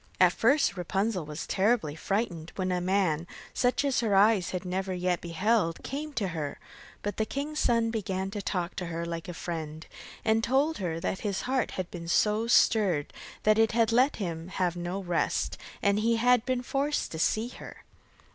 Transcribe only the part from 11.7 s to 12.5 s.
had been so